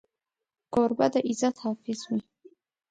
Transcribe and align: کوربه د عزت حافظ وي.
کوربه 0.73 1.07
د 1.13 1.15
عزت 1.27 1.55
حافظ 1.63 1.99
وي. 2.09 2.21